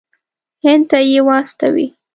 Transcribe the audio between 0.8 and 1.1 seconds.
ته